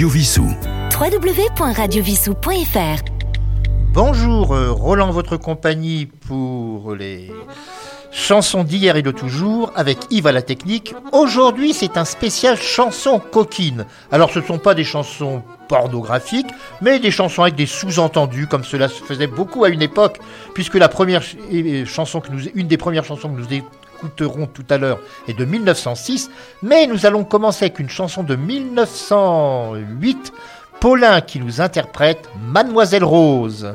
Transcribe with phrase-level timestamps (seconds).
[0.00, 0.46] Radio Vissou.
[0.98, 3.04] www.radiovissou.fr
[3.92, 7.30] Bonjour, euh, Roland, votre compagnie pour les
[8.10, 10.94] chansons d'hier et de toujours avec Yves à la technique.
[11.12, 13.84] Aujourd'hui, c'est un spécial chanson coquine.
[14.10, 16.48] Alors, ce ne sont pas des chansons pornographiques,
[16.80, 20.18] mais des chansons avec des sous-entendus, comme cela se faisait beaucoup à une époque,
[20.54, 23.44] puisque la première ch- chanson que nous, une des premières chansons que nous
[24.00, 24.98] écouterons tout à l'heure
[25.28, 26.30] est de 1906,
[26.62, 30.32] mais nous allons commencer avec une chanson de 1908,
[30.80, 33.74] Paulin qui nous interprète Mademoiselle Rose.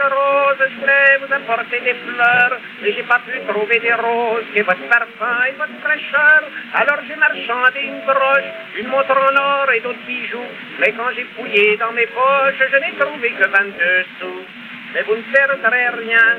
[0.00, 4.62] Rose, je voulais vous apporter des fleurs, mais j'ai pas pu trouver des roses qui
[4.62, 6.42] votre parfum et votre fraîcheur.
[6.74, 10.48] Alors j'ai marchandé une broche, une montre en or et d'autres bijoux.
[10.78, 14.44] Mais quand j'ai fouillé dans mes poches, je n'ai trouvé que 22 sous.
[14.94, 16.38] Mais vous ne perdrez rien,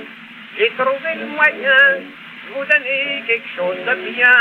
[0.57, 4.31] j'ai trouvé le moyen de vous donner quelque chose de bien.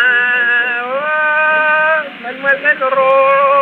[0.84, 3.61] Oh, mademoiselle Rose,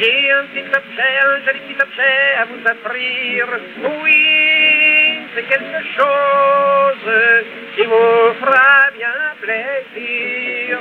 [0.00, 3.46] j'ai un petit objet, un joli petit objet à vous offrir.
[4.02, 7.12] Oui, c'est quelque chose
[7.76, 10.78] qui vous fera bien plaisir.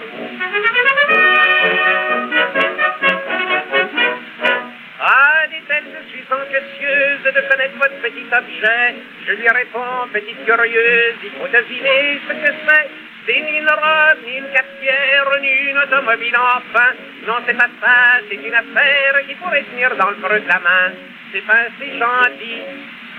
[5.02, 8.96] Ah, dit-elle, je suis anxieuse de connaître votre petit objet.
[9.28, 12.99] Je lui réponds, petite curieuse, il faut deviner ce que c'est.
[13.30, 16.90] Ni une robe, ni une cafetière, ni une automobile, enfin.
[17.28, 20.60] Non, c'est pas ça, c'est une affaire qui pourrait tenir dans le creux de la
[20.60, 20.94] main.
[21.32, 22.64] C'est pas assez gentil,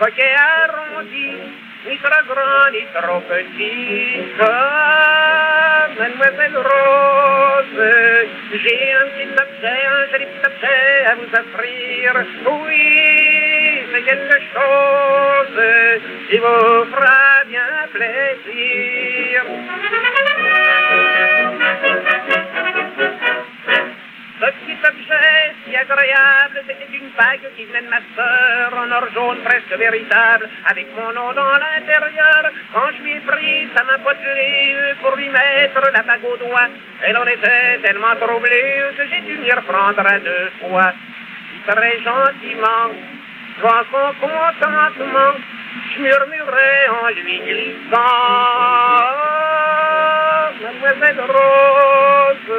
[0.00, 1.36] coquet arrondi,
[1.88, 4.34] ni trop grand, ni trop petit.
[4.41, 7.84] Ah, mademoiselle Rose,
[8.53, 12.27] j'ai un petit objet, un joli petit objet à vous offrir.
[12.66, 13.29] Oui,
[14.02, 15.62] quelque chose
[16.28, 19.42] qui vous fera bien plaisir.
[24.41, 29.06] Ce petit objet si agréable, c'était une bague qui venait de ma sœur, en or
[29.12, 32.50] jaune presque véritable, avec mon nom dans l'intérieur.
[32.72, 36.69] Quand je lui ai pris sa main potelée pour lui mettre la bague au doigt,
[37.02, 40.92] elle en était tellement troublée que j'ai dû m'y reprendre à deux fois.
[41.66, 42.88] Très gentiment,
[43.62, 45.34] son contentement,
[45.93, 48.00] je murmurais en lui glissant.
[50.62, 52.59] Mademoiselle Rose,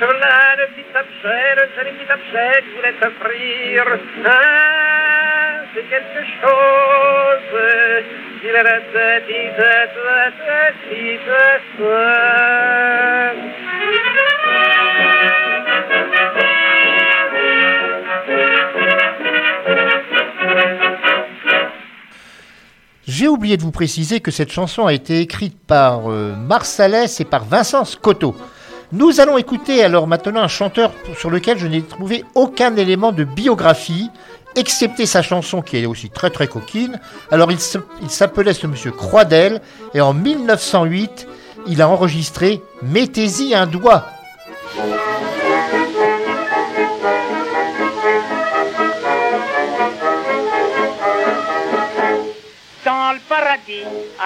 [0.00, 2.10] voilà le petit objet, le joli petit
[2.60, 3.78] que je voulais t'offrir.
[4.26, 7.54] Ah, c'est quelque chose.
[8.42, 9.64] Il est la petite,
[10.90, 11.30] petite,
[23.16, 27.24] J'ai oublié de vous préciser que cette chanson a été écrite par euh, Marsalès et
[27.24, 28.34] par Vincent Scotto.
[28.90, 33.22] Nous allons écouter alors maintenant un chanteur sur lequel je n'ai trouvé aucun élément de
[33.22, 34.10] biographie,
[34.56, 36.98] excepté sa chanson qui est aussi très très coquine.
[37.30, 39.60] Alors il s'appelait ce monsieur Croidel
[39.94, 41.28] et en 1908
[41.68, 44.06] il a enregistré Mettez-y un doigt.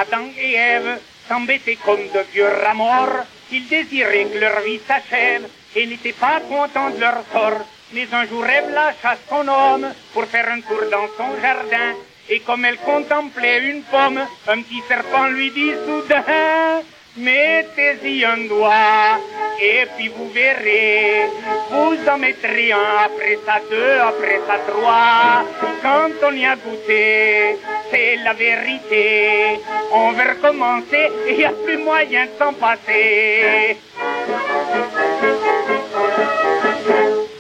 [0.00, 3.24] Adam et Ève s'embêtaient comme de vieux rats morts.
[3.50, 7.66] Ils désiraient que leur vie s'achève et n'étaient pas contents de leur sort.
[7.92, 11.94] Mais un jour Ève lâcha son homme pour faire un tour dans son jardin.
[12.28, 16.82] Et comme elle contemplait une pomme, un petit serpent lui dit soudain
[17.18, 19.18] Mettez-y un doigt
[19.60, 21.26] et puis vous verrez,
[21.68, 25.44] vous en mettrez un, après ça deux, après ça trois.
[25.82, 27.56] Quand on y a goûté,
[27.90, 29.58] c'est la vérité.
[29.92, 33.76] On veut recommencer et il n'y a plus moyen de s'en passer.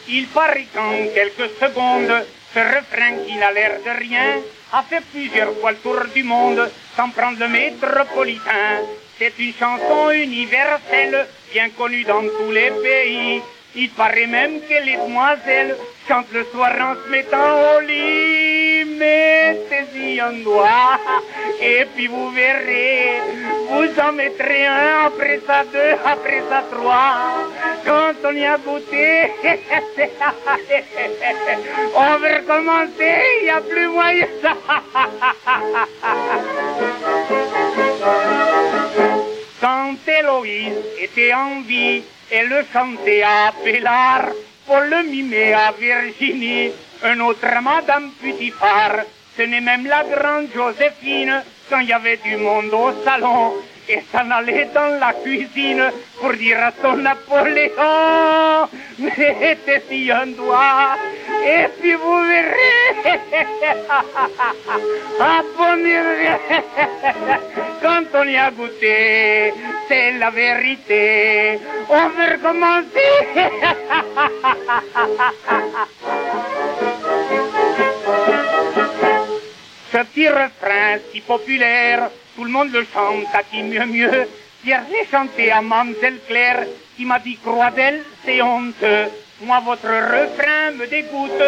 [0.08, 4.40] Il paraît qu'en quelques secondes, ce refrain qui n'a l'air de rien
[4.72, 8.82] a fait plusieurs fois le tour du monde sans prendre le métropolitain.
[9.18, 13.42] C'est une chanson universelle, bien connue dans tous les pays.
[13.74, 15.76] Il paraît même que les demoiselles
[16.06, 18.84] chantent le soir en se mettant au lit.
[18.96, 21.00] Mettez-y un doigt,
[21.60, 23.20] et puis vous verrez,
[23.68, 27.48] vous en mettrez un, après ça deux, après ça trois.
[27.84, 29.32] Quand on y a goûté,
[31.94, 34.28] on veut recommencer, il n'y a plus moyen.
[39.60, 44.28] Quand Héloïse était en vie, elle le chantait à Pélard
[44.66, 46.70] pour le mimer à Virginie,
[47.02, 49.04] un autre Madame Putifar.
[49.36, 53.54] tenait même la grande Joséphine quand il y avait du monde au salon
[53.88, 55.90] et s'en allait dans la cuisine
[56.20, 58.68] pour dire à son Napoléon,
[58.98, 60.96] mettez-y un doigt,
[61.44, 63.20] et puis vous verrez,
[65.20, 65.84] ah bon,
[67.82, 69.54] quand on y a goûté,
[69.88, 71.58] c'est la vérité,
[71.88, 73.12] on veut recommencer.
[79.90, 84.28] Ce petit refrain si populaire, tout le monde le chante à qui mieux mieux.
[84.64, 89.06] Hier j'ai chanté à Mamselle Claire qui m'a dit croix d'elle, c'est honteux.
[89.40, 91.42] Moi votre refrain me dégoûte.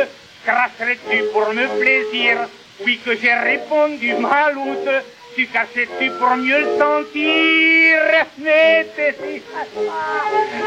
[0.44, 2.38] Cracherais-tu pour me plaisir?
[2.84, 4.90] Oui que j'ai répondu maloute.
[5.36, 8.00] Tu cachais-tu pour mieux le sentir?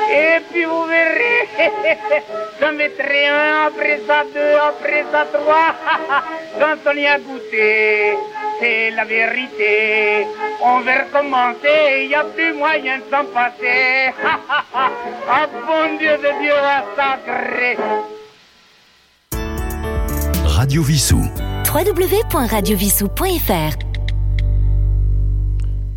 [0.09, 1.49] Et puis vous verrez,
[2.61, 5.75] j'en mettrai un, après ça deux, après ça trois.
[6.59, 8.13] Quand on y a goûté,
[8.63, 10.25] c'est la vérité.
[10.63, 14.13] On va recommencer, il n'y a plus moyen de s'en passer.
[15.29, 16.53] ah bon Dieu de Dieu,
[16.95, 17.77] sacré.
[20.45, 21.21] Radio Vissou.
[21.73, 23.77] www.radiovissou.fr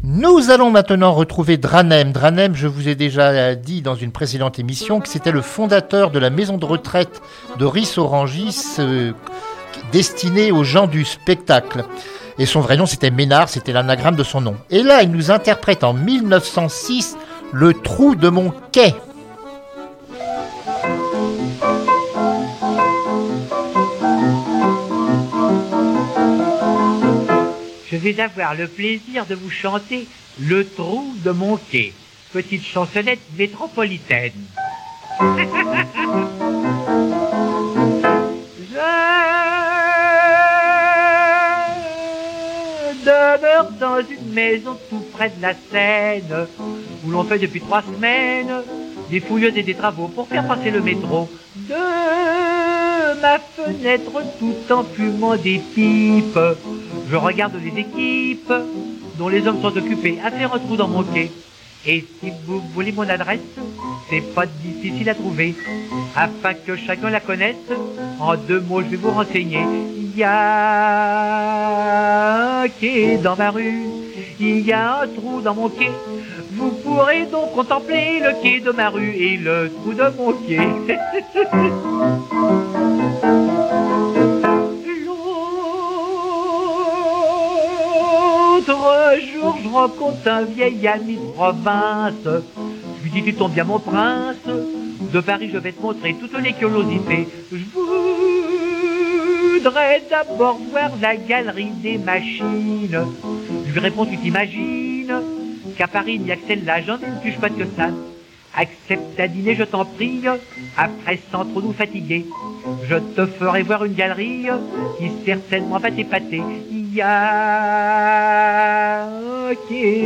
[0.03, 2.11] Nous allons maintenant retrouver Dranem.
[2.11, 6.19] Dranem, je vous ai déjà dit dans une précédente émission que c'était le fondateur de
[6.19, 7.23] la maison de retraite
[7.59, 9.13] de Ris-Orangis, euh,
[9.93, 11.85] destinée aux gens du spectacle.
[12.39, 14.57] Et son vrai nom, c'était Ménard, c'était l'anagramme de son nom.
[14.71, 17.17] Et là, il nous interprète en 1906
[17.53, 18.95] Le trou de mon quai.
[27.91, 30.07] Je vais avoir le plaisir de vous chanter
[30.39, 31.95] Le trou de mon quai,
[32.33, 34.33] petite chansonnette métropolitaine.
[43.81, 46.47] dans une maison tout près de la Seine,
[47.05, 48.63] où l'on fait depuis trois semaines
[49.11, 51.29] des fouilleuses et des travaux pour faire passer le métro.
[51.69, 56.39] De ma fenêtre, tout en fumant des pipes,
[57.11, 58.53] je regarde les équipes
[59.19, 61.31] dont les hommes sont occupés à faire un trou dans mon quai.
[61.87, 63.41] Et si vous voulez mon adresse,
[64.11, 65.55] c'est pas difficile à trouver.
[66.17, 67.57] Afin que chacun la connaisse,
[68.19, 69.65] en deux mots je vais vous renseigner.
[70.17, 71.83] Il y a
[72.63, 73.85] un quai dans ma rue,
[74.41, 75.91] il y a un trou dans mon quai.
[76.53, 80.57] Vous pourrez donc contempler le quai de ma rue et le trou de mon quai.
[88.57, 88.79] L'autre
[89.35, 92.15] jour, je rencontre un vieil ami de province.
[92.25, 94.37] Je lui dis, tu tombes bien mon prince.
[95.13, 97.29] De Paris, je vais te montrer toutes les curiosités.
[99.67, 103.01] Voudrais d'abord voir la galerie des machines.
[103.67, 105.13] Je lui réponds, tu t'imagines
[105.77, 107.89] qu'à Paris, il n'y a que celle-là, j'en ai une plus chouette que ça.
[108.57, 110.23] Accepte à dîner, je t'en prie,
[110.77, 112.27] après sans trop nous fatiguer.
[112.89, 114.47] Je te ferai voir une galerie
[114.99, 116.43] qui certainement va t'épater.
[116.71, 117.01] Y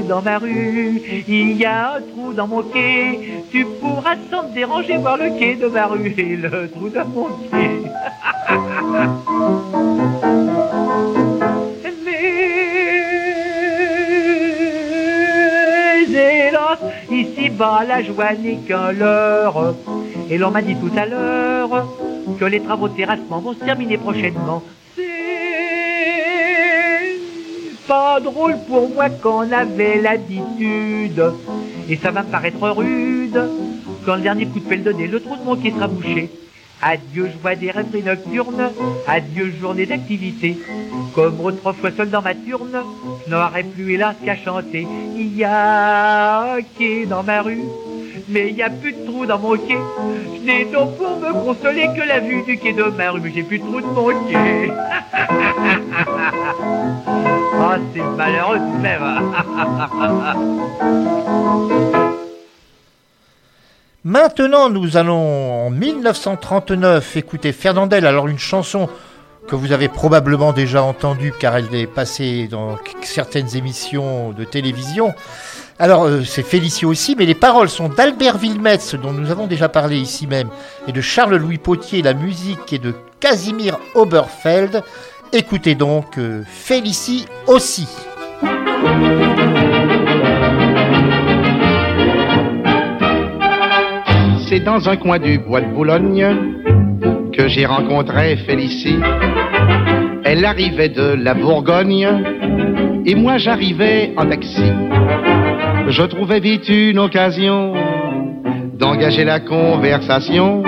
[0.06, 3.44] dans ma rue, il y a un trou dans mon quai.
[3.50, 7.00] Tu pourras sans te déranger voir le quai de ma rue et le trou de
[7.14, 7.82] mon quai.
[16.12, 16.78] Mais hélas,
[17.10, 19.74] ici-bas, la joie n'est qu'un leurre.
[20.28, 21.86] Et l'on m'a dit tout à l'heure
[22.38, 24.62] que les travaux de terrassement vont se terminer prochainement.
[27.90, 31.24] Pas drôle pour moi qu'on avait l'habitude.
[31.88, 33.40] Et ça va me paraître rude
[34.06, 36.30] quand le dernier coup de pelle donné, le trou de mon quai sera bouché.
[36.80, 38.70] Adieu joie des rêveries nocturnes,
[39.08, 40.56] adieu journée d'activité.
[41.16, 42.80] Comme autrefois seul dans ma turne,
[43.26, 44.86] je n'aurai plus hélas qu'à chanter.
[45.16, 47.64] Il y a un quai dans ma rue,
[48.28, 49.78] mais il n'y a plus de trou dans mon quai.
[50.36, 53.32] Je n'ai donc pour me consoler que la vue du quai de ma rue, mais
[53.34, 54.70] j'ai plus de trou de mon quai.
[58.80, 59.02] Même.
[64.02, 68.06] Maintenant, nous allons en 1939 écouter Fernandel.
[68.06, 68.88] Alors une chanson
[69.46, 75.14] que vous avez probablement déjà entendue car elle est passée dans certaines émissions de télévision.
[75.78, 79.68] Alors euh, c'est Félicie aussi, mais les paroles sont d'Albert Wilmetz dont nous avons déjà
[79.68, 80.48] parlé ici même
[80.88, 82.02] et de Charles-Louis Potier.
[82.02, 84.82] La musique est de Casimir Oberfeld.
[85.32, 87.86] Écoutez donc euh, Félicie aussi.
[94.48, 96.26] C'est dans un coin du bois de Boulogne
[97.32, 98.98] que j'ai rencontré Félicie.
[100.24, 102.08] Elle arrivait de la Bourgogne
[103.06, 104.64] et moi j'arrivais en taxi.
[105.86, 107.74] Je trouvais vite une occasion
[108.74, 110.64] d'engager la conversation.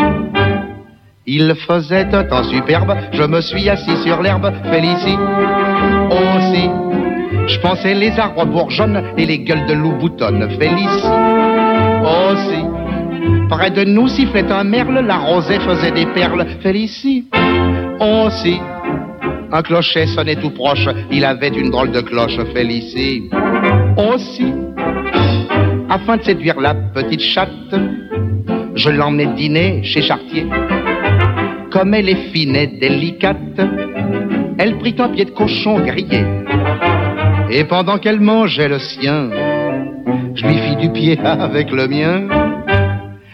[1.27, 5.17] Il faisait un temps superbe, je me suis assis sur l'herbe, Félicie
[6.11, 6.69] aussi.
[7.47, 11.07] Je pensais les arbres bourgeonnent et les gueules de loup boutonnent, Félicie
[12.05, 12.65] aussi.
[13.49, 17.29] Près de nous sifflait un merle, la rosée faisait des perles, Félicie
[18.01, 18.59] aussi.
[19.53, 23.31] Un clocher sonnait tout proche, il avait une drôle de cloche, Félicie
[23.97, 24.53] aussi.
[25.89, 27.77] Afin de séduire la petite chatte,
[28.75, 30.47] je l'emmenais dîner chez Chartier.
[31.73, 33.59] Comme elle est fine et délicate,
[34.59, 36.23] elle prit un pied de cochon grillé.
[37.51, 39.31] Et pendant qu'elle mangeait le sien,
[40.35, 42.29] je lui fis du pied avec le mien.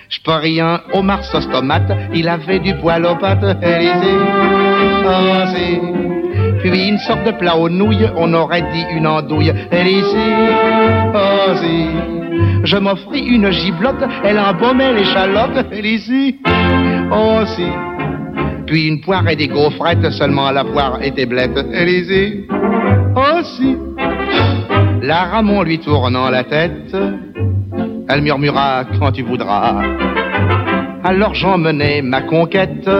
[0.08, 4.18] Je parie un homard sauce tomate, il avait du poil aux pattes, Élysée.
[5.54, 5.80] Si.
[6.60, 10.34] Puis une sorte de plat aux nouilles, on aurait dit une andouille, Élysée.
[11.12, 11.86] Oh, si.
[12.62, 16.36] Je m'offris une giblotte, elle embaumait l'échalote, Élysée.
[17.10, 17.66] Oh, si.
[18.68, 22.46] Puis une poire et des gaufrettes, seulement la poire était blette, Élysée.
[23.16, 23.74] Oh, si.
[25.00, 26.94] La Ramon lui tournant la tête,
[28.10, 29.82] elle murmura quand tu voudras.
[31.02, 32.90] Alors j'emmenai ma conquête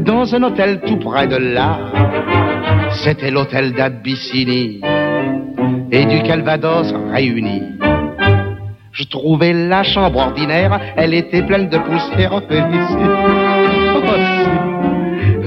[0.00, 1.78] dans un hôtel tout près de là.
[3.04, 4.80] C'était l'hôtel d'Abyssinie
[5.92, 7.64] et du Calvados réunis.
[8.92, 12.40] Je trouvais la chambre ordinaire, elle était pleine de poussière.
[12.48, 14.49] Si.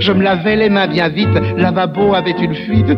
[0.04, 2.88] Je me lavais les mains bien vite, lavabo avait une fuite.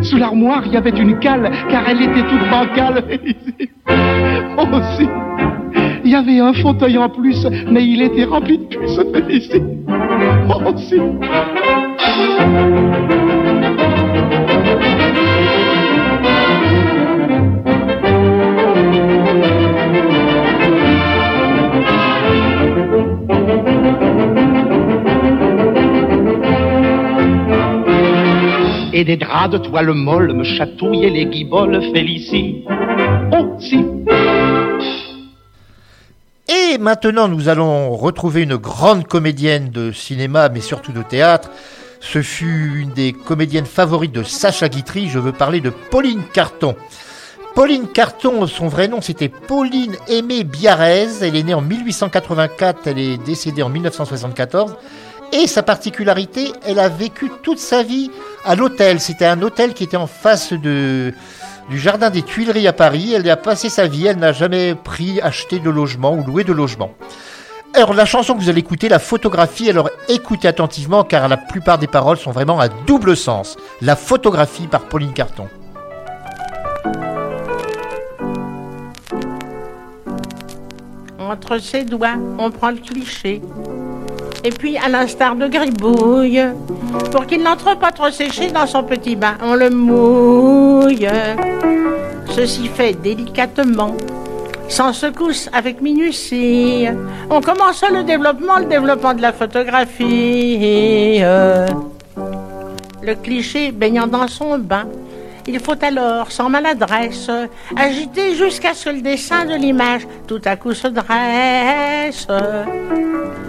[0.00, 0.08] Si.
[0.08, 3.04] Sous l'armoire, il y avait une cale, car elle était toute bancale.
[4.60, 5.06] Oh, si.
[6.04, 8.98] Il y avait un fauteuil en plus, mais il était rempli de puces.
[10.50, 10.72] Oh,
[28.98, 32.64] Et des draps de toile molle me chatouillaient les guiboles, Félicie.
[33.32, 33.84] Oh, si.
[36.48, 41.48] Et maintenant, nous allons retrouver une grande comédienne de cinéma, mais surtout de théâtre.
[42.00, 45.08] Ce fut une des comédiennes favorites de Sacha Guitry.
[45.08, 46.74] Je veux parler de Pauline Carton.
[47.54, 51.22] Pauline Carton, son vrai nom, c'était Pauline Aimée Biarrez.
[51.22, 54.74] Elle est née en 1884, elle est décédée en 1974.
[55.32, 58.10] Et sa particularité, elle a vécu toute sa vie
[58.44, 58.98] à l'hôtel.
[58.98, 61.14] C'était un hôtel qui était en face du
[61.70, 63.12] jardin des Tuileries à Paris.
[63.14, 66.52] Elle a passé sa vie, elle n'a jamais pris, acheté de logement ou loué de
[66.52, 66.92] logement.
[67.74, 71.78] Alors la chanson que vous allez écouter, la photographie, alors écoutez attentivement car la plupart
[71.78, 73.56] des paroles sont vraiment à double sens.
[73.82, 75.48] La photographie par Pauline Carton.
[81.18, 83.42] Entre ses doigts, on prend le cliché.
[84.44, 86.42] Et puis, à l'instar de Gribouille,
[87.10, 91.08] pour qu'il n'entre pas trop séché dans son petit bain, on le mouille.
[92.30, 93.96] Ceci fait délicatement,
[94.68, 96.86] sans secousse, avec minutie.
[97.30, 101.20] On commence le développement, le développement de la photographie.
[103.02, 104.84] Le cliché baignant dans son bain.
[105.50, 107.30] Il faut alors, sans maladresse,
[107.74, 112.26] agiter jusqu'à ce que le dessin de l'image tout à coup se dresse.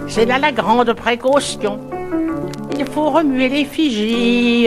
[0.08, 1.78] C'est là la grande précaution.
[2.78, 4.66] Il faut remuer l'effigie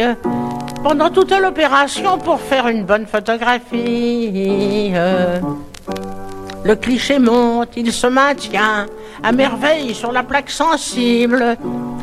[0.84, 4.94] pendant toute l'opération pour faire une bonne photographie.
[6.63, 8.86] Le cliché monte, il se maintient
[9.24, 11.58] à merveille sur la plaque sensible.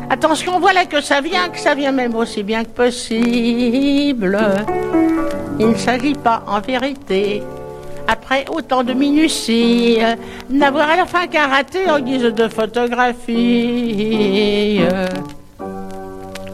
[0.09, 4.37] Attention, voilà que ça vient, que ça vient même aussi bien que possible.
[5.61, 7.43] Il ne s'agit pas, en vérité,
[8.07, 9.99] après autant de minutie,
[10.49, 13.99] n'avoir à la fin qu'un raté en guise de photographie.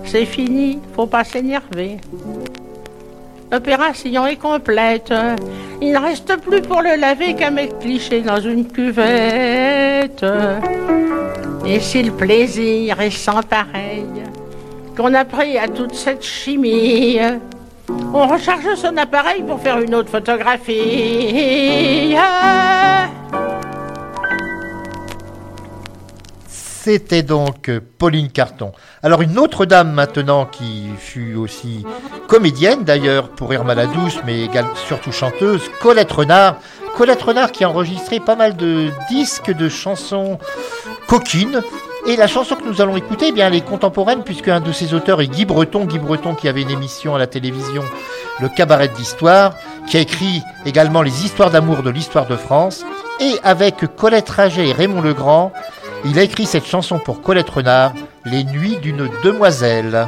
[0.04, 2.00] C'est fini, faut pas s'énerver.
[3.50, 5.14] L'opération est complète.
[5.82, 10.26] Il ne reste plus pour le laver qu'un mec cliché dans une cuvette.
[11.66, 14.04] Et si le plaisir est sans pareil,
[14.98, 17.20] qu'on a pris à toute cette chimie,
[18.14, 22.16] on recharge son appareil pour faire une autre photographie.
[26.48, 28.72] C'était donc Pauline Carton.
[29.04, 31.86] Alors une autre dame maintenant qui fut aussi
[32.28, 34.48] comédienne d'ailleurs pour Irma la Douce, mais
[34.88, 36.56] surtout chanteuse, Colette Renard.
[36.96, 40.40] Colette Renard qui a enregistré pas mal de disques de chansons
[41.08, 41.62] coquines
[42.08, 44.72] Et la chanson que nous allons écouter, eh bien, elle est contemporaine puisque un de
[44.72, 47.84] ses auteurs est Guy Breton, Guy Breton qui avait une émission à la télévision,
[48.40, 49.56] le Cabaret d'Histoire,
[49.88, 52.86] qui a écrit également les histoires d'amour de l'histoire de France.
[53.20, 55.52] Et avec Colette Raget et Raymond Legrand,
[56.06, 57.92] il a écrit cette chanson pour Colette Renard,
[58.24, 60.08] Les Nuits d'une demoiselle.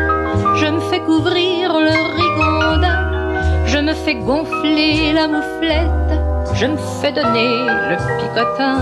[0.61, 6.13] je me fais couvrir le rigondin, je me fais gonfler la mouflette,
[6.53, 7.49] je me fais donner
[7.89, 8.77] le picotin,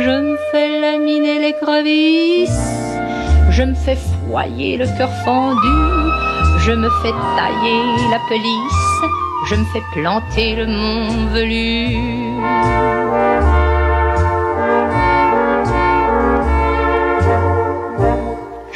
[0.00, 2.96] je me fais laminer les crevisses,
[3.50, 5.78] je me fais foyer le cœur fendu,
[6.64, 9.02] je me fais tailler la pelisse,
[9.50, 11.98] je me fais planter le mont velu.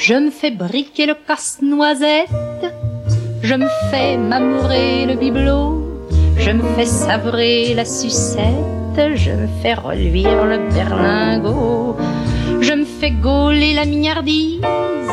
[0.08, 2.30] Je me fais briquer le casse-noisette,
[3.42, 5.82] je me fais m'amourer le bibelot,
[6.38, 11.96] je me fais savrer la sucette, je me fais reluire le berlingot,
[12.60, 14.60] je me fais gauler la mignardise,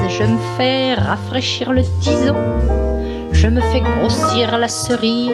[0.09, 2.35] je me fais rafraîchir le tison,
[3.31, 5.31] je me fais grossir la cerise,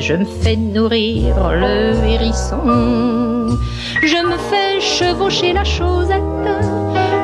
[0.00, 3.56] je me fais nourrir le hérisson,
[4.02, 6.20] je me fais chevaucher la chosette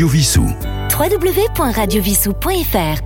[0.00, 0.46] Radio Vissou.
[0.98, 3.02] www.radiovissou.fr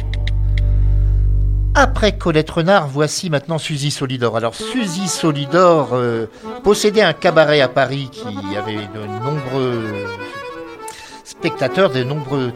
[1.75, 4.37] après Colette Renard, voici maintenant Suzy Solidor.
[4.37, 6.27] Alors Suzy Solidor euh,
[6.63, 9.83] possédait un cabaret à Paris qui avait de nombreux
[11.25, 12.53] spectateurs, de nombreuses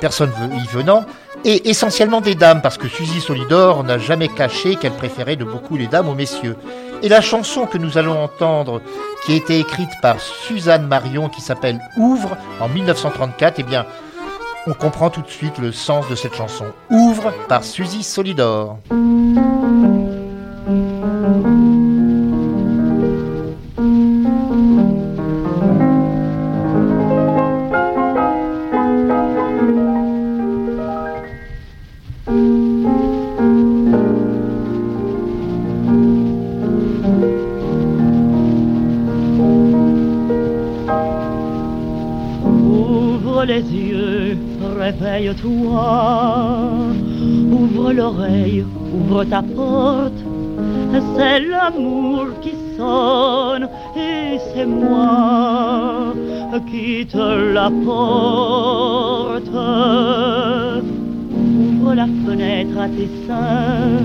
[0.00, 1.04] personnes y venant,
[1.44, 5.76] et essentiellement des dames, parce que Suzy Solidor n'a jamais caché qu'elle préférait de beaucoup
[5.76, 6.56] les dames aux messieurs.
[7.02, 8.82] Et la chanson que nous allons entendre,
[9.24, 13.86] qui a été écrite par Suzanne Marion, qui s'appelle Ouvre en 1934, eh bien,
[14.66, 16.66] on comprend tout de suite le sens de cette chanson.
[16.90, 18.78] Ouvre par Suzy Solidor.
[54.80, 56.14] Moi
[56.70, 59.48] qui te l'apporte.
[61.32, 64.04] Ouvre la fenêtre à tes seins,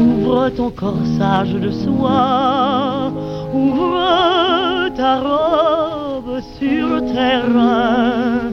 [0.00, 3.12] ouvre ton corsage de soie,
[3.54, 8.52] ouvre ta robe sur le terrain.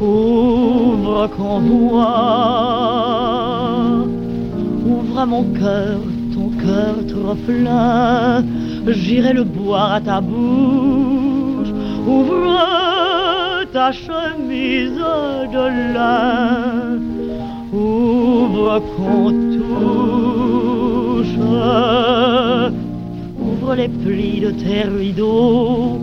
[0.00, 2.06] Ouvre qu'on voit,
[4.86, 5.98] ouvre à mon cœur,
[6.32, 8.44] ton cœur trop plein,
[8.92, 11.68] j'irai le boire à ta bouche.
[12.06, 14.94] Ouvre ta chemise
[15.52, 16.98] de lin,
[17.72, 21.36] ouvre qu'on touche.
[23.40, 25.98] Ouvre les plis de tes rideaux,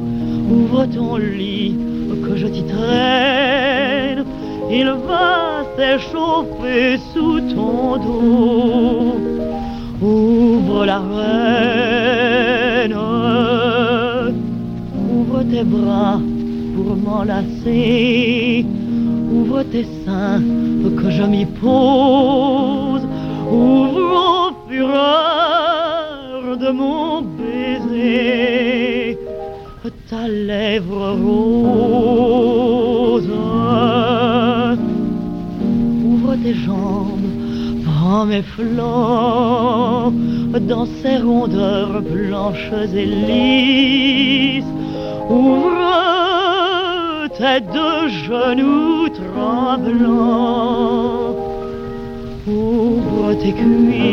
[0.51, 1.75] ouvre ton lit
[2.23, 4.23] que je t'y traîne,
[4.71, 9.15] il va s'échauffer sous ton dos.
[10.01, 12.54] Ouvre la reine,
[15.51, 16.19] tes bras
[16.75, 18.65] pour m'enlacer,
[19.31, 20.41] ouvre tes seins
[20.99, 23.05] que je m'y pose,
[23.51, 29.17] ouvre au fureur de mon baiser
[30.09, 33.29] ta lèvre rose.
[36.05, 37.29] Ouvre tes jambes,
[37.85, 40.13] prends mes flancs,
[40.67, 44.74] dans ces rondeurs blanches et lisses.
[45.29, 50.55] Ouvre tes deux genoux tremblants.
[52.47, 54.05] Ouvre tes cuisses.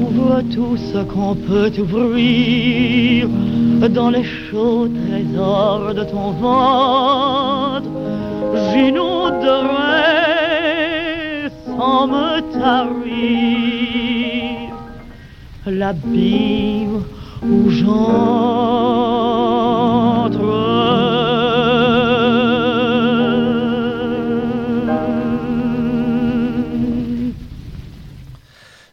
[0.00, 3.28] Ouvre tout ce qu'on peut ouvrir
[3.90, 7.90] dans les chauds trésors de ton ventre.
[8.72, 9.88] J'inonderai
[11.66, 14.07] sans me tarir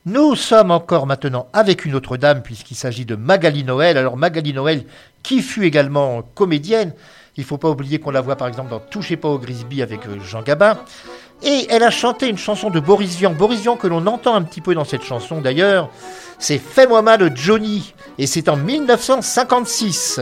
[0.06, 3.98] Nous sommes encore maintenant avec une autre dame puisqu'il s'agit de Magali Noël.
[3.98, 4.84] Alors Magali Noël
[5.24, 6.94] qui fut également comédienne.
[7.38, 10.06] Il faut pas oublier qu'on la voit par exemple dans Touchez pas au Grisby avec
[10.08, 10.78] euh, Jean Gabin.
[11.44, 13.34] Et elle a chanté une chanson de Boris Vian.
[13.34, 15.90] Boris Vian que l'on entend un petit peu dans cette chanson d'ailleurs.
[16.40, 17.94] C'est Fais-moi mal Johnny.
[18.18, 20.22] Et c'est en 1956.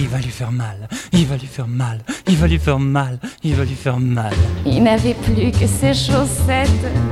[0.00, 3.18] Il va lui faire mal, il va lui faire mal, il va lui faire mal,
[3.42, 4.32] il va lui faire mal.
[4.64, 6.70] Il n'avait plus que ses chaussettes,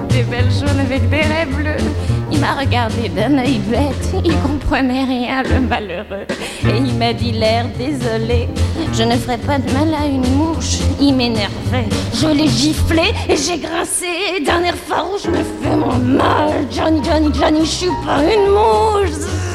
[0.09, 1.85] des belles jaunes avec des raies bleues.
[2.31, 6.27] Il m'a regardé d'un œil bête, il comprenait rien, le malheureux.
[6.64, 8.49] Et il m'a dit l'air désolé,
[8.92, 10.79] je ne ferai pas de mal à une mouche.
[11.01, 14.44] Il m'énervait, je l'ai giflé et j'ai grincé.
[14.46, 19.45] D'un air farouche, me fais-moi mal, Johnny, Johnny, Johnny, je suis pas une mouche.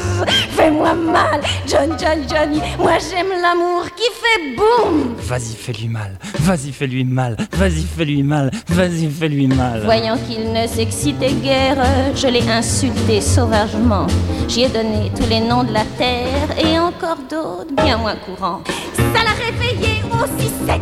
[0.51, 5.15] Fais-moi mal, Johnny, Johnny, Johnny, moi j'aime l'amour qui fait boum.
[5.17, 9.81] Vas-y, fais-lui mal, vas-y, fais-lui mal, vas-y, fais-lui mal, vas-y, fais-lui mal.
[9.83, 11.77] Voyant qu'il ne s'excitait guère,
[12.15, 14.07] je l'ai insulté sauvagement.
[14.47, 18.61] J'y ai donné tous les noms de la terre et encore d'autres bien moins courants.
[18.95, 20.81] Ça l'a réveillé aussi sec.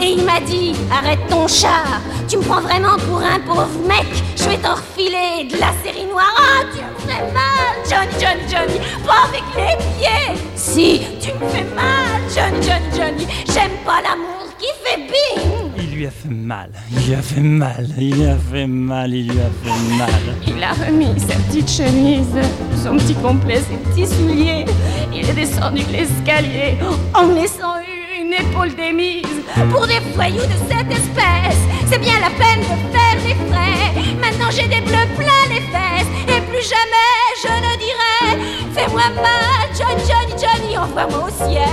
[0.00, 4.06] Et il m'a dit, arrête ton char, tu me prends vraiment pour un pauvre mec.
[4.36, 6.64] Je vais t'en refiler de la série noire.
[6.74, 10.42] Tu me fais mal, Johnny, Johnny, Johnny, pas avec les pieds.
[10.54, 15.72] Si, tu me fais mal, Johnny, Johnny, Johnny, j'aime pas l'amour qui fait bing.
[15.76, 19.14] Il lui a fait mal, il lui a fait mal, il lui a fait mal,
[19.14, 20.10] il lui a fait mal.
[20.46, 22.36] Il a remis sa petite chemise,
[22.82, 24.64] son petit complet, ses petits souliers.
[25.12, 26.78] Il est descendu l'escalier
[27.14, 27.93] en laissant une
[28.40, 29.42] épaule démise.
[29.70, 34.14] Pour des voyous de cette espèce, c'est bien la peine de faire des frais.
[34.20, 38.44] Maintenant j'ai des bleus plein les fesses et plus jamais je ne dirai
[38.74, 41.68] Fais-moi mal, Johnny, Johnny, Johnny, envoie-moi au ciel.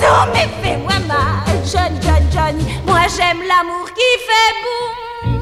[0.00, 5.40] Non mais fais-moi mal, Johnny, Johnny, Johnny, moi j'aime l'amour qui fait boum.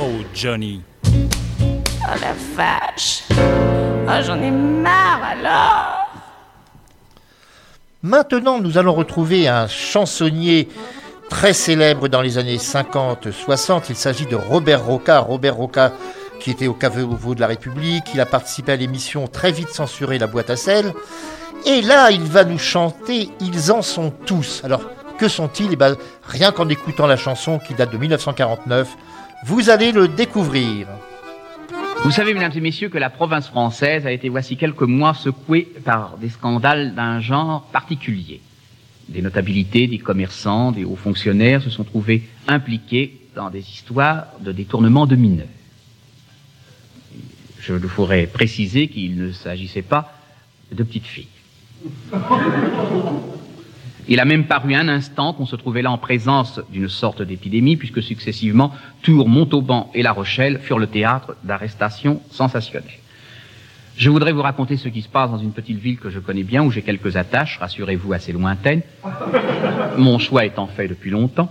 [0.00, 0.82] Oh, Johnny.
[2.08, 3.22] Oh la vache
[4.08, 6.05] Oh j'en ai marre alors
[8.02, 10.68] Maintenant, nous allons retrouver un chansonnier
[11.30, 13.84] très célèbre dans les années 50-60.
[13.88, 15.18] Il s'agit de Robert Roca.
[15.20, 15.92] Robert Roca,
[16.38, 18.04] qui était au caveau de la République.
[18.12, 20.92] Il a participé à l'émission très vite censurée La boîte à sel.
[21.64, 24.60] Et là, il va nous chanter Ils en sont tous.
[24.62, 24.82] Alors,
[25.18, 25.72] que sont-ils?
[25.72, 28.88] Eh ben, rien qu'en écoutant la chanson qui date de 1949,
[29.46, 30.86] vous allez le découvrir.
[32.04, 35.68] Vous savez, mesdames et messieurs, que la province française a été voici quelques mois secouée
[35.84, 38.40] par des scandales d'un genre particulier.
[39.08, 44.52] Des notabilités, des commerçants, des hauts fonctionnaires se sont trouvés impliqués dans des histoires de
[44.52, 45.46] détournement de mineurs.
[47.60, 50.12] Je voudrais préciser qu'il ne s'agissait pas
[50.72, 51.28] de petites filles.
[54.08, 57.76] Il a même paru un instant qu'on se trouvait là en présence d'une sorte d'épidémie,
[57.76, 63.00] puisque successivement Tours, Montauban et La Rochelle furent le théâtre d'arrestations sensationnelles.
[63.96, 66.42] Je voudrais vous raconter ce qui se passe dans une petite ville que je connais
[66.42, 68.82] bien, où j'ai quelques attaches, rassurez-vous, assez lointaines.
[69.96, 71.50] Mon choix étant fait depuis longtemps.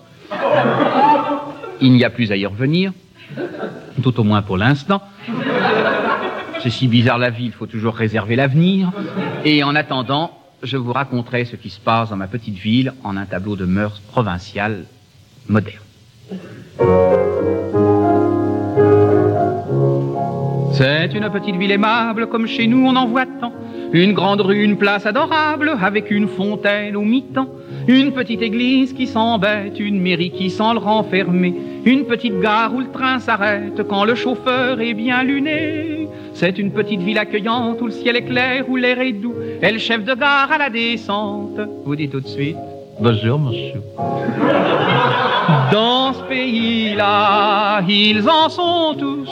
[1.81, 2.93] Il n'y a plus à y revenir,
[4.01, 5.01] tout au moins pour l'instant.
[6.61, 8.91] C'est si bizarre la vie, il faut toujours réserver l'avenir.
[9.43, 13.17] Et en attendant, je vous raconterai ce qui se passe dans ma petite ville en
[13.17, 14.85] un tableau de mœurs provinciales
[15.47, 15.79] modernes.
[20.73, 23.53] C'est une petite ville aimable, comme chez nous on en voit tant.
[23.93, 27.49] Une grande rue, une place adorable, avec une fontaine au mi-temps.
[27.87, 31.53] Une petite église qui s'embête, une mairie qui sent le renfermer.
[31.85, 36.09] Une petite gare où le train s'arrête quand le chauffeur est bien luné.
[36.33, 39.35] C'est une petite ville accueillante où le ciel est clair, où l'air est doux.
[39.61, 42.57] Et le chef de gare à la descente vous dit tout de suite
[42.97, 43.81] Bonjour, monsieur.
[45.71, 49.29] Dans ce pays-là, ils en sont tous.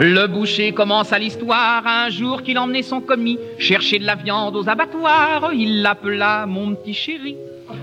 [0.00, 4.56] Le boucher commence à l'histoire un jour qu'il emmenait son commis chercher de la viande
[4.56, 5.50] aux abattoirs.
[5.52, 7.36] Il l'appela mon petit chéri.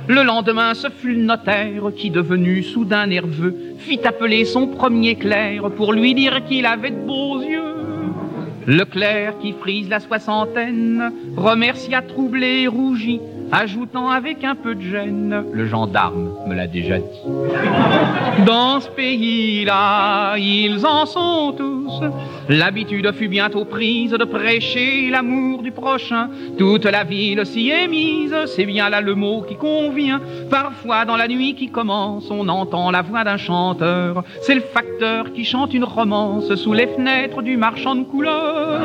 [0.08, 5.70] Le lendemain, ce fut le notaire qui, devenu soudain nerveux, fit appeler son premier clerc
[5.78, 7.76] pour lui dire qu'il avait de beaux yeux.
[8.66, 13.20] Le clerc qui frise la soixantaine remercia troublé et rougi,
[13.56, 17.22] ajoutant avec un peu de gêne, le gendarme me l'a déjà dit.
[18.46, 22.02] Dans ce pays-là, ils en sont tous.
[22.50, 26.30] L'habitude fut bientôt prise de prêcher l'amour du prochain.
[26.58, 30.20] Toute la ville s'y est mise, c'est bien là le mot qui convient.
[30.50, 34.24] Parfois dans la nuit qui commence, on entend la voix d'un chanteur.
[34.42, 38.82] C'est le facteur qui chante une romance sous les fenêtres du marchand de couleurs.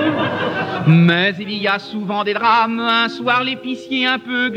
[0.87, 2.81] Mais il y a souvent des drames.
[2.81, 4.51] Un soir, l'épicier un peu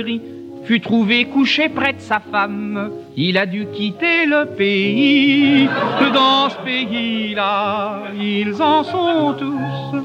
[0.66, 2.92] fut trouvé couché près de sa femme.
[3.16, 5.68] Il a dû quitter le pays.
[6.14, 10.04] Dans ce pays-là, ils en sont tous.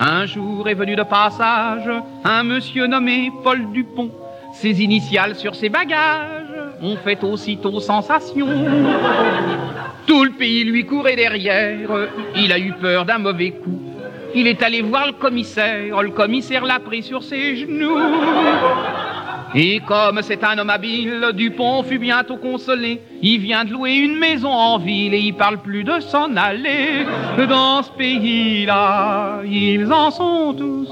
[0.00, 1.90] Un jour est venu de passage
[2.24, 4.10] un monsieur nommé Paul Dupont.
[4.54, 6.46] Ses initiales sur ses bagages
[6.80, 8.46] ont fait aussitôt sensation.
[10.06, 11.90] Tout le pays lui courait derrière.
[12.36, 13.82] Il a eu peur d'un mauvais coup.
[14.34, 16.02] Il est allé voir le commissaire.
[16.02, 17.98] Le commissaire l'a pris sur ses genoux.
[19.54, 23.00] Et comme c'est un homme habile, Dupont fut bientôt consolé.
[23.22, 27.06] Il vient de louer une maison en ville et il parle plus de s'en aller.
[27.48, 30.90] Dans ce pays-là, ils en sont tous.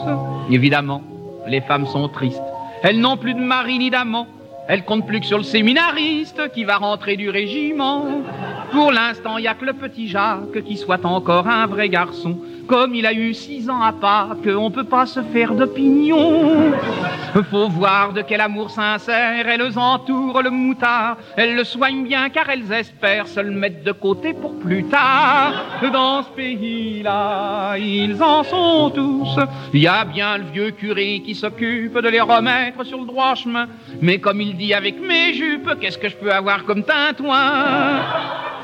[0.50, 1.02] Évidemment,
[1.46, 2.40] les femmes sont tristes.
[2.82, 4.26] Elles n'ont plus de mari ni d'amant.
[4.68, 8.04] Elles comptent plus que sur le séminariste qui va rentrer du régiment.
[8.72, 12.38] Pour l'instant, il n'y a que le petit Jacques qui soit encore un vrai garçon.
[12.66, 16.72] Comme il a eu six ans à Pâques, on peut pas se faire d'opinion.
[17.50, 21.16] Faut voir de quel amour sincère elles entourent le moutard.
[21.36, 25.52] Elles le soignent bien car elles espèrent se le mettre de côté pour plus tard.
[25.92, 29.38] Dans ce pays-là, ils en sont tous.
[29.72, 33.34] Il y a bien le vieux curé qui s'occupe de les remettre sur le droit
[33.34, 33.66] chemin.
[34.00, 38.00] Mais comme il dit avec mes jupes, qu'est-ce que je peux avoir comme tintouin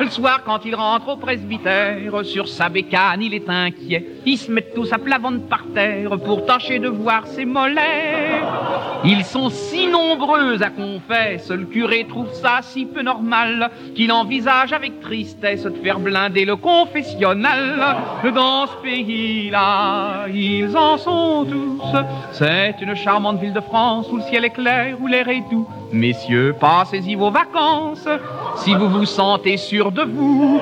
[0.00, 4.06] le soir, quand il rentre au presbytère, sur sa bécane, il est inquiet.
[4.26, 8.40] Ils se mettent tous à plat par terre pour tâcher de voir ses mollets.
[9.04, 14.72] Ils sont si nombreux à confesse, le curé trouve ça si peu normal qu'il envisage
[14.72, 17.96] avec tristesse de faire blinder le confessionnal.
[18.34, 21.82] Dans ce pays-là, ils en sont tous.
[22.32, 25.68] C'est une charmante ville de France où le ciel est clair, où l'air est doux.
[25.92, 28.08] Messieurs, passez-y vos vacances
[28.56, 30.60] si vous vous sentez sûr de vous.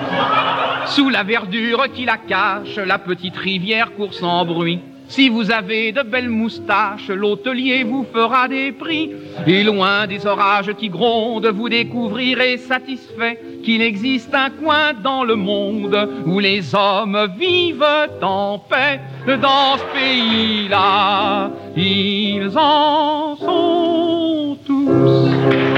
[0.87, 4.81] Sous la verdure qui la cache, la petite rivière court sans bruit.
[5.11, 9.11] Si vous avez de belles moustaches, l'hôtelier vous fera des prix.
[9.45, 15.35] Et loin des orages qui grondent, vous découvrirez satisfait qu'il existe un coin dans le
[15.35, 17.85] monde où les hommes vivent
[18.23, 19.01] en paix.
[19.27, 25.70] Dans ce pays-là, ils en sont tous.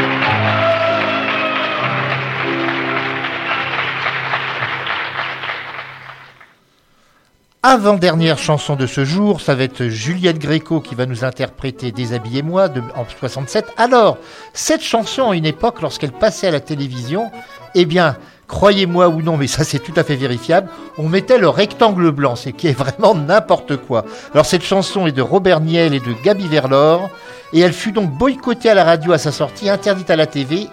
[7.65, 12.69] Avant-dernière chanson de ce jour, ça va être Juliette Gréco qui va nous interpréter Déshabillez-moi
[12.97, 13.67] en 67.
[13.77, 14.19] Alors,
[14.53, 17.31] cette chanson, à une époque, lorsqu'elle passait à la télévision,
[17.77, 18.17] eh bien,
[18.49, 22.35] croyez-moi ou non, mais ça c'est tout à fait vérifiable, on mettait le rectangle blanc,
[22.35, 24.07] c'est qui est vraiment n'importe quoi.
[24.35, 27.11] Alors cette chanson est de Robert Niel et de Gabi Verlor,
[27.53, 30.67] et elle fut donc boycottée à la radio à sa sortie, interdite à la TV,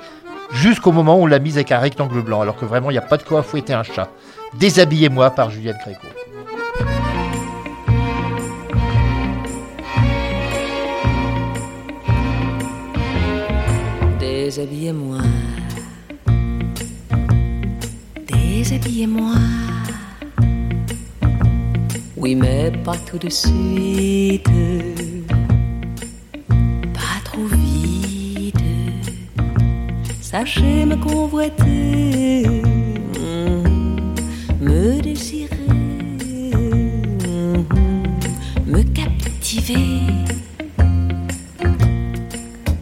[0.53, 2.97] jusqu'au moment où on l'a mise avec un rectangle blanc, alors que vraiment il n'y
[2.97, 4.09] a pas de quoi fouetter un chat.
[4.55, 6.07] Déshabillez-moi par Juliette Gréco.
[14.19, 15.19] Déshabillez-moi.
[18.27, 19.35] Déshabillez-moi.
[22.17, 24.49] Oui, mais pas tout de suite.
[26.93, 28.55] Pas trop vite.
[30.19, 32.63] Sachez me convoiter.
[34.59, 35.58] Me désirer.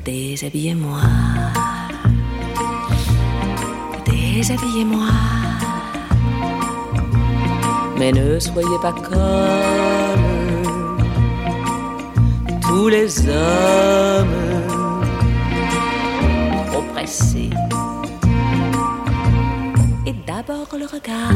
[0.05, 1.01] Déshabillez-moi,
[4.05, 5.07] déshabillez-moi.
[7.99, 9.17] Mais ne soyez pas comme
[12.61, 14.27] tous les hommes
[16.67, 17.49] trop pressés.
[20.05, 21.33] Et d'abord le regard,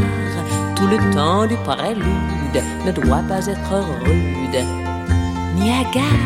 [0.77, 3.73] tout le temps du prélude, ne doit pas être
[4.05, 4.90] rude
[5.61, 6.21] ni hagard.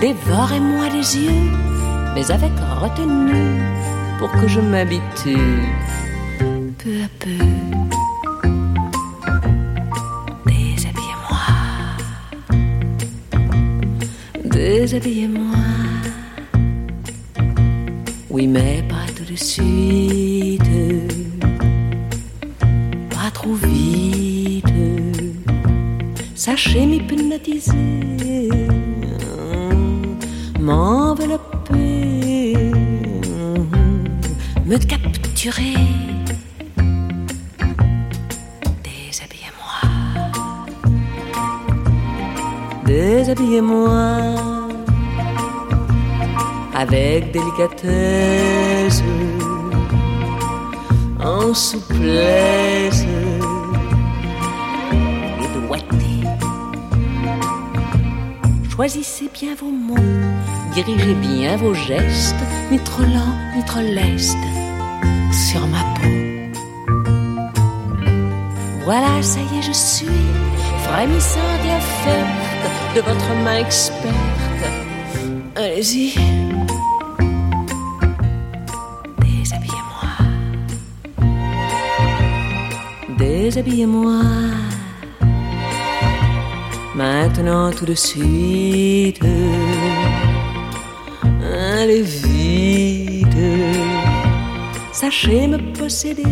[0.00, 1.46] Dévorez-moi les yeux,
[2.14, 2.52] mais avec
[2.82, 3.60] retenue,
[4.18, 5.62] pour que je m'habitue
[6.78, 7.44] peu à peu.
[10.46, 11.44] Déshabillez-moi,
[14.44, 15.67] déshabillez-moi.
[34.68, 35.74] Me capturer.
[38.84, 39.80] Déshabillez-moi,
[42.84, 44.34] déshabillez-moi.
[46.74, 49.02] Avec délicatesse,
[51.18, 53.04] en souplesse.
[58.78, 59.96] Choisissez bien vos mots,
[60.84, 64.44] dirigez bien vos gestes, ni trop lent, ni trop leste,
[65.32, 66.08] sur ma peau.
[68.84, 70.22] Voilà, ça y est, je suis
[70.84, 74.06] frémissante et offerte de votre main experte.
[75.56, 76.14] Allez-y.
[79.20, 80.10] Déshabillez-moi.
[83.18, 84.22] Déshabillez-moi.
[86.94, 89.20] Maintenant tout de suite.
[94.92, 96.22] Sachez me posséder.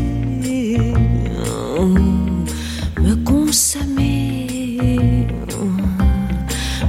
[3.00, 5.26] Me consommer.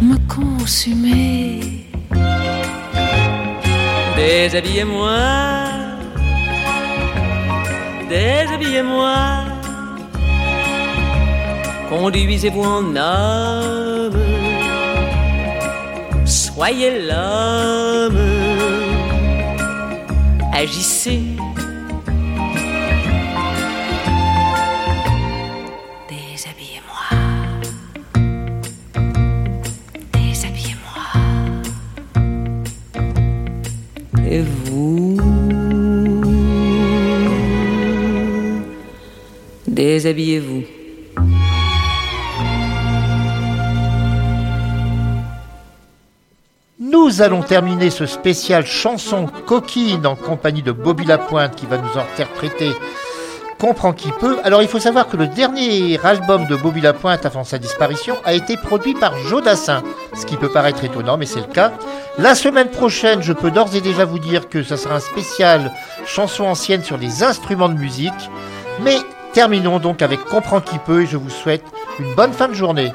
[0.02, 1.62] Me consumer.
[4.18, 5.18] Déshabillez-moi,
[8.10, 9.16] déshabillez-moi,
[11.90, 14.18] conduisez-vous en homme,
[16.26, 18.18] soyez l'homme,
[20.58, 21.22] agissez.
[26.10, 27.08] Déshabillez-moi,
[30.14, 31.06] déshabillez-moi.
[34.28, 35.18] Et vous?
[39.68, 40.77] Déshabillez-vous.
[47.08, 51.98] Nous allons terminer ce spécial chanson coquine en compagnie de Bobby Lapointe qui va nous
[51.98, 52.74] interpréter
[53.58, 54.40] Comprend qui peut.
[54.44, 58.34] Alors il faut savoir que le dernier album de Bobby Lapointe avant sa disparition a
[58.34, 59.84] été produit par Joe Dassin,
[60.18, 61.72] ce qui peut paraître étonnant mais c'est le cas.
[62.18, 65.72] La semaine prochaine, je peux d'ores et déjà vous dire que ça sera un spécial
[66.06, 68.30] chanson ancienne sur les instruments de musique.
[68.84, 68.98] Mais
[69.32, 71.64] terminons donc avec Comprend qui peut et je vous souhaite
[72.00, 72.92] une bonne fin de journée.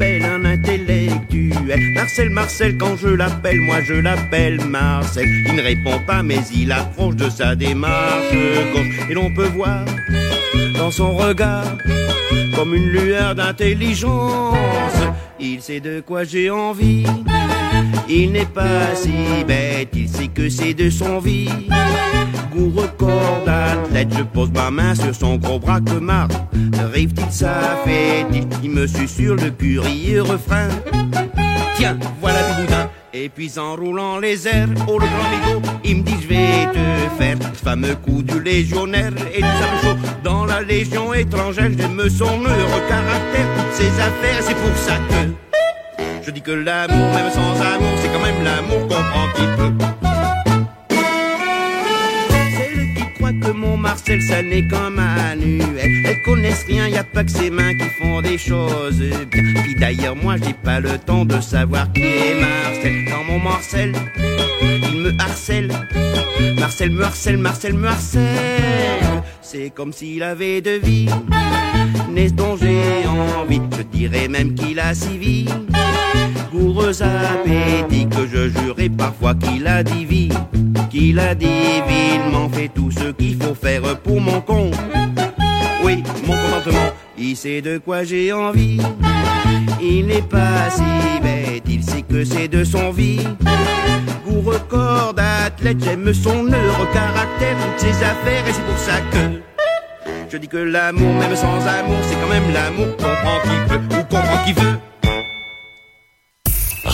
[0.00, 1.92] Un intellectuel.
[1.94, 5.26] Marcel, Marcel, quand je l'appelle, moi je l'appelle Marcel.
[5.46, 8.32] Il ne répond pas, mais il approche de sa démarche.
[9.08, 9.84] Et l'on peut voir
[10.76, 11.76] dans son regard
[12.54, 14.56] comme une lueur d'intelligence.
[15.38, 17.04] Il sait de quoi j'ai envie.
[18.08, 21.68] Il n'est pas si bête, il sait que c'est de son vie.
[22.56, 26.28] Goût record d'athlète, je pose ma main sur son gros bras que marre.
[26.80, 28.46] Arrive-t-il, ça fait-il?
[28.62, 30.68] Il me susurre le curieux refrain.
[31.76, 32.88] Tiens, voilà du boudin.
[33.12, 36.66] Et puis en roulant les airs, oh le grand Migo, il me dit je vais
[36.72, 40.08] te faire ce fameux coup du légionnaire et du sable chaud.
[40.24, 46.30] Dans la légion étrangère, j'aime son heureux caractère, ses affaires, c'est pour ça que je
[46.30, 50.05] dis que l'amour, même sans amour, c'est quand même l'amour qu'on prend qui peut.
[53.86, 56.02] Marcel, ça n'est qu'un manuel.
[56.04, 59.62] Elles connaissent rien, y a pas que ses mains qui font des choses bien.
[59.62, 63.04] Puis d'ailleurs, moi, j'ai pas le temps de savoir qui est Marcel.
[63.08, 63.92] Quand mon Marcel,
[64.60, 65.68] il me harcèle.
[66.58, 69.22] Marcel me harcèle, Marcel me harcèle.
[69.40, 71.08] C'est comme s'il avait de vie.
[72.10, 73.60] N'est-ce dont j'ai envie?
[73.78, 75.46] Je dirais même qu'il a si vie.
[76.50, 80.30] Goureux appétit que je jurais parfois qu'il a dit vie.
[80.96, 84.74] Qu'il a divinement fait tout ce qu'il faut faire pour mon compte.
[85.84, 88.80] Oui, mon contentement, il sait de quoi j'ai envie.
[89.80, 93.20] Il n'est pas si bête, il sait que c'est de son vie.
[94.26, 99.42] Goût record d'athlète, j'aime son heureux caractère, toutes ses affaires, et c'est pour ça que
[100.30, 102.96] je dis que l'amour, même sans amour, c'est quand même l'amour.
[102.96, 104.78] Comprend qui peut ou comprend qui veut.